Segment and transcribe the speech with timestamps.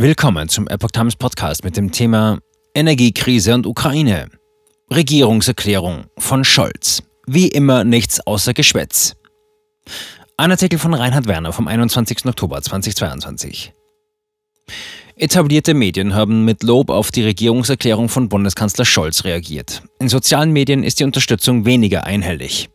[0.00, 2.38] Willkommen zum Epoch Times Podcast mit dem Thema
[2.74, 4.30] Energiekrise und Ukraine.
[4.90, 7.02] Regierungserklärung von Scholz.
[7.26, 9.14] Wie immer nichts außer Geschwätz.
[10.38, 12.24] Ein Artikel von Reinhard Werner vom 21.
[12.24, 13.74] Oktober 2022.
[15.16, 19.82] Etablierte Medien haben mit Lob auf die Regierungserklärung von Bundeskanzler Scholz reagiert.
[19.98, 22.70] In sozialen Medien ist die Unterstützung weniger einhellig.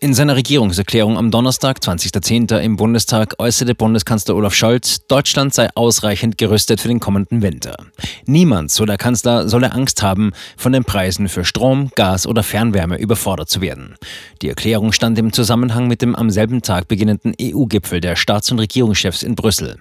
[0.00, 2.58] In seiner Regierungserklärung am Donnerstag, 20.10.
[2.58, 7.76] im Bundestag äußerte Bundeskanzler Olaf Scholz, Deutschland sei ausreichend gerüstet für den kommenden Winter.
[8.26, 12.98] Niemand, so der Kanzler, solle Angst haben, von den Preisen für Strom, Gas oder Fernwärme
[12.98, 13.94] überfordert zu werden.
[14.42, 18.58] Die Erklärung stand im Zusammenhang mit dem am selben Tag beginnenden EU-Gipfel der Staats- und
[18.58, 19.80] Regierungschefs in Brüssel.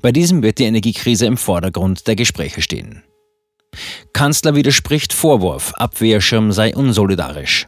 [0.00, 3.02] Bei diesem wird die Energiekrise im Vordergrund der Gespräche stehen.
[4.12, 7.66] Kanzler widerspricht Vorwurf, Abwehrschirm sei unsolidarisch.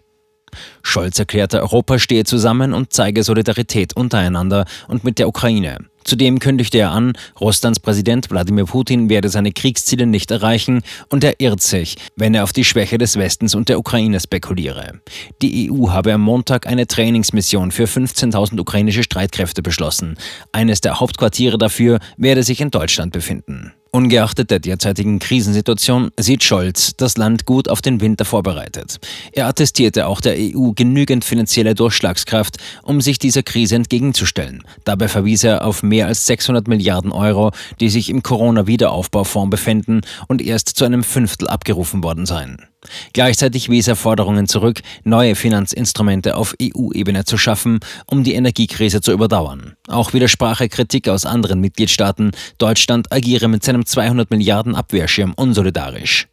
[0.83, 5.79] Scholz erklärte, Europa stehe zusammen und zeige Solidarität untereinander und mit der Ukraine.
[6.09, 11.39] Zudem kündigte er an, Russlands Präsident Wladimir Putin werde seine Kriegsziele nicht erreichen und er
[11.39, 15.01] irrt sich, wenn er auf die Schwäche des Westens und der Ukraine spekuliere.
[15.43, 20.17] Die EU habe am Montag eine Trainingsmission für 15.000 ukrainische Streitkräfte beschlossen.
[20.51, 23.75] Eines der Hauptquartiere dafür werde sich in Deutschland befinden.
[23.99, 29.01] Ungeachtet der derzeitigen Krisensituation sieht Scholz das Land gut auf den Winter vorbereitet.
[29.33, 34.63] Er attestierte auch der EU genügend finanzielle Durchschlagskraft, um sich dieser Krise entgegenzustellen.
[34.85, 40.43] Dabei verwies er auf mehr als 600 Milliarden Euro, die sich im Corona-Wiederaufbaufonds befinden und
[40.43, 42.69] erst zu einem Fünftel abgerufen worden seien.
[43.13, 49.13] Gleichzeitig wies er Forderungen zurück, neue Finanzinstrumente auf EU-Ebene zu schaffen, um die Energiekrise zu
[49.13, 49.75] überdauern.
[49.89, 56.29] Auch widersprach er Kritik aus anderen Mitgliedstaaten, Deutschland agiere mit seinem 200 Milliarden Abwehrschirm unsolidarisch.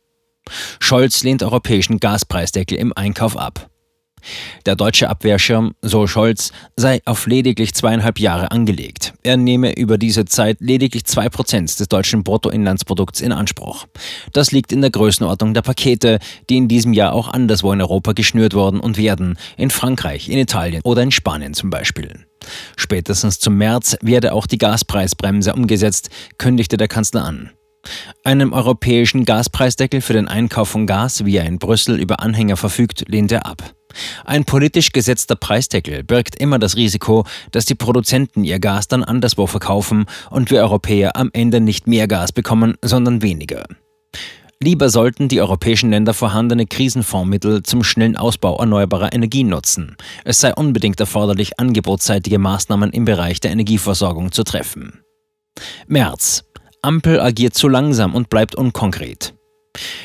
[0.79, 3.69] Scholz lehnt europäischen Gaspreisdeckel im Einkauf ab.
[4.65, 9.13] Der deutsche Abwehrschirm, so Scholz, sei auf lediglich zweieinhalb Jahre angelegt.
[9.23, 13.85] Er nehme über diese Zeit lediglich zwei Prozent des deutschen Bruttoinlandsprodukts in Anspruch.
[14.33, 18.13] Das liegt in der Größenordnung der Pakete, die in diesem Jahr auch anderswo in Europa
[18.13, 22.25] geschnürt worden und werden, in Frankreich, in Italien oder in Spanien zum Beispiel.
[22.75, 27.51] Spätestens zum März werde auch die Gaspreisbremse umgesetzt, kündigte der Kanzler an.
[28.23, 33.05] Einem europäischen Gaspreisdeckel für den Einkauf von Gas, wie er in Brüssel über Anhänger verfügt,
[33.07, 33.75] lehnt er ab.
[34.25, 39.47] Ein politisch gesetzter Preisdeckel birgt immer das Risiko, dass die Produzenten ihr Gas dann anderswo
[39.47, 43.65] verkaufen und wir Europäer am Ende nicht mehr Gas bekommen, sondern weniger.
[44.61, 49.97] Lieber sollten die europäischen Länder vorhandene Krisenfondsmittel zum schnellen Ausbau erneuerbarer Energien nutzen.
[50.23, 55.01] Es sei unbedingt erforderlich, angebotsseitige Maßnahmen im Bereich der Energieversorgung zu treffen.
[55.87, 56.45] März.
[56.81, 59.33] Ampel agiert zu langsam und bleibt unkonkret.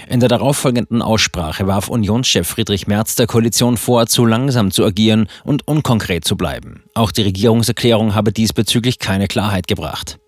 [0.08, 5.28] In der darauffolgenden Aussprache warf Unionschef Friedrich Merz der Koalition vor, zu langsam zu agieren
[5.44, 6.82] und unkonkret zu bleiben.
[6.94, 10.18] Auch die Regierungserklärung habe diesbezüglich keine Klarheit gebracht.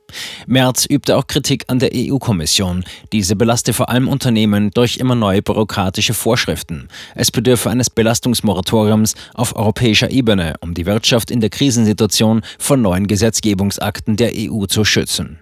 [0.46, 2.84] Merz übte auch Kritik an der EU-Kommission.
[3.12, 6.88] Diese belaste vor allem Unternehmen durch immer neue bürokratische Vorschriften.
[7.14, 13.06] Es bedürfe eines Belastungsmoratoriums auf europäischer Ebene, um die Wirtschaft in der Krisensituation vor neuen
[13.06, 15.41] Gesetzgebungsakten der EU zu schützen.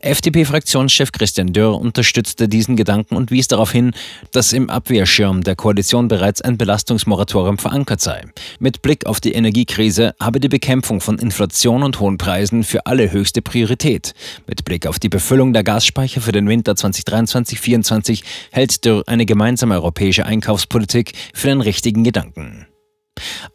[0.00, 3.92] FDP-Fraktionschef Christian Dürr unterstützte diesen Gedanken und wies darauf hin,
[4.32, 8.24] dass im Abwehrschirm der Koalition bereits ein Belastungsmoratorium verankert sei.
[8.60, 13.10] Mit Blick auf die Energiekrise habe die Bekämpfung von Inflation und hohen Preisen für alle
[13.10, 14.14] höchste Priorität.
[14.46, 19.74] Mit Blick auf die Befüllung der Gasspeicher für den Winter 2023-2024 hält Dürr eine gemeinsame
[19.74, 22.66] europäische Einkaufspolitik für den richtigen Gedanken.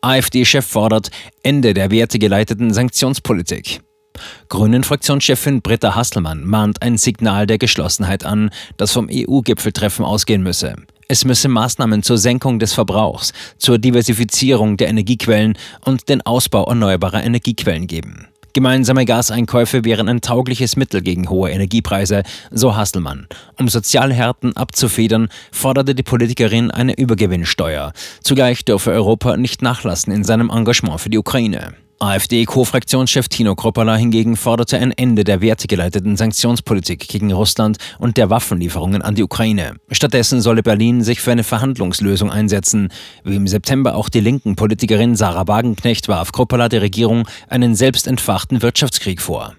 [0.01, 1.09] AfD-Chef fordert
[1.41, 3.81] Ende der wertegeleiteten Sanktionspolitik.
[4.49, 10.75] Grünen-Fraktionschefin Britta Hasselmann mahnt ein Signal der Geschlossenheit an, das vom EU-Gipfeltreffen ausgehen müsse.
[11.07, 17.23] Es müsse Maßnahmen zur Senkung des Verbrauchs, zur Diversifizierung der Energiequellen und den Ausbau erneuerbarer
[17.23, 18.27] Energiequellen geben.
[18.53, 23.27] Gemeinsame Gaseinkäufe wären ein taugliches Mittel gegen hohe Energiepreise, so Hasselmann.
[23.57, 27.93] Um Sozialhärten abzufedern, forderte die Politikerin eine Übergewinnsteuer.
[28.21, 31.73] Zugleich dürfe Europa nicht nachlassen in seinem Engagement für die Ukraine.
[32.03, 39.01] AfD-Co-Fraktionschef Tino Kropala hingegen forderte ein Ende der wertegeleiteten Sanktionspolitik gegen Russland und der Waffenlieferungen
[39.01, 39.75] an die Ukraine.
[39.89, 42.89] Stattdessen solle Berlin sich für eine Verhandlungslösung einsetzen.
[43.23, 48.05] Wie im September auch die linken Politikerin Sarah Wagenknecht warf Kropala der Regierung einen selbst
[48.05, 49.55] entfachten Wirtschaftskrieg vor.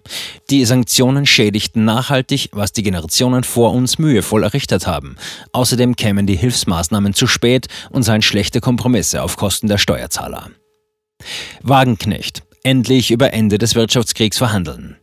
[0.50, 5.16] Die Sanktionen schädigten nachhaltig, was die Generationen vor uns mühevoll errichtet haben.
[5.52, 10.50] Außerdem kämen die Hilfsmaßnahmen zu spät und seien schlechte Kompromisse auf Kosten der Steuerzahler.
[11.62, 12.42] Wagenknecht.
[12.62, 14.96] Endlich über Ende des Wirtschaftskriegs verhandeln.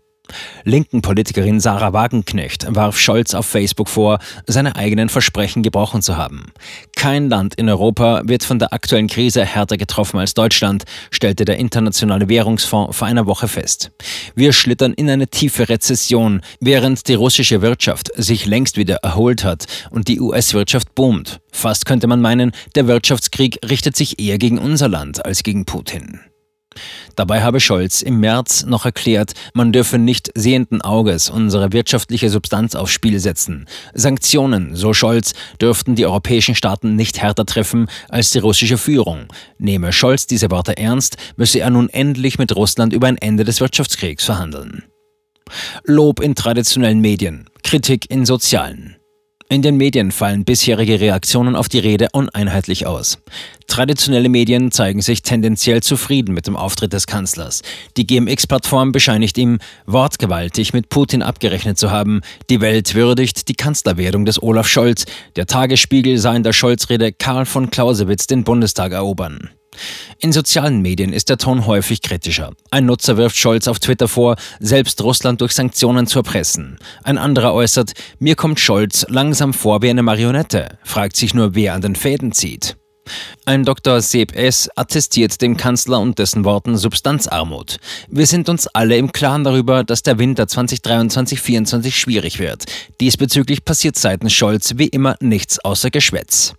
[0.64, 6.52] Linken Politikerin Sarah Wagenknecht warf Scholz auf Facebook vor, seine eigenen Versprechen gebrochen zu haben.
[6.96, 11.58] Kein Land in Europa wird von der aktuellen Krise härter getroffen als Deutschland, stellte der
[11.58, 13.92] Internationale Währungsfonds vor einer Woche fest.
[14.36, 19.66] Wir schlittern in eine tiefe Rezession, während die russische Wirtschaft sich längst wieder erholt hat
[19.90, 21.42] und die US-Wirtschaft boomt.
[21.52, 26.20] Fast könnte man meinen, der Wirtschaftskrieg richtet sich eher gegen unser Land als gegen Putin.
[27.16, 32.76] Dabei habe Scholz im März noch erklärt, man dürfe nicht sehenden Auges unsere wirtschaftliche Substanz
[32.76, 33.68] aufs Spiel setzen.
[33.94, 39.28] Sanktionen, so Scholz, dürften die europäischen Staaten nicht härter treffen als die russische Führung.
[39.58, 43.60] Nehme Scholz diese Worte ernst, müsse er nun endlich mit Russland über ein Ende des
[43.60, 44.84] Wirtschaftskriegs verhandeln.
[45.84, 48.96] Lob in traditionellen Medien, Kritik in sozialen.
[49.52, 53.18] In den Medien fallen bisherige Reaktionen auf die Rede uneinheitlich aus.
[53.68, 57.62] Traditionelle Medien zeigen sich tendenziell zufrieden mit dem Auftritt des Kanzlers.
[57.98, 62.22] Die GMX-Plattform bescheinigt ihm, wortgewaltig mit Putin abgerechnet zu haben.
[62.50, 65.04] Die Welt würdigt die Kanzlerwerdung des Olaf Scholz.
[65.36, 69.50] Der Tagesspiegel sah in der Scholz-Rede Karl von Clausewitz den Bundestag erobern.
[70.20, 72.52] In sozialen Medien ist der Ton häufig kritischer.
[72.70, 76.78] Ein Nutzer wirft Scholz auf Twitter vor, selbst Russland durch Sanktionen zu erpressen.
[77.04, 81.74] Ein anderer äußert, mir kommt Scholz langsam vor wie eine Marionette, fragt sich nur, wer
[81.74, 82.76] an den Fäden zieht.
[83.46, 84.02] Ein Dr.
[84.02, 84.70] Seb S.
[84.76, 87.78] attestiert dem Kanzler und dessen Worten Substanzarmut.
[88.08, 92.66] Wir sind uns alle im Klaren darüber, dass der Winter 2023-24 schwierig wird.
[93.00, 96.54] Diesbezüglich passiert seitens Scholz wie immer nichts außer Geschwätz.